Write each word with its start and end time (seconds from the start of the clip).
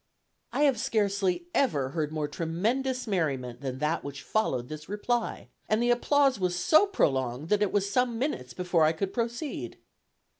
I 0.51 0.63
have 0.63 0.79
scarcely 0.79 1.45
ever 1.53 1.89
heard 1.89 2.11
more 2.11 2.27
tremendous 2.27 3.05
merriment 3.05 3.61
than 3.61 3.77
that 3.77 4.03
which 4.03 4.23
followed 4.23 4.67
this 4.67 4.89
reply, 4.89 5.49
and 5.69 5.79
the 5.79 5.91
applause 5.91 6.39
was 6.39 6.55
so 6.55 6.87
prolonged 6.87 7.49
that 7.49 7.61
it 7.61 7.71
was 7.71 7.87
some 7.87 8.17
minutes 8.17 8.55
before 8.55 8.83
I 8.83 8.93
could 8.93 9.13
proceed. 9.13 9.77